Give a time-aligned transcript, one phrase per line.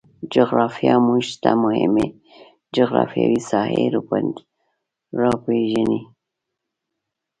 [0.33, 2.07] جغرافیه موږ ته مهمې
[2.75, 3.83] جغرفیاوې ساحې
[5.23, 6.01] روپیژني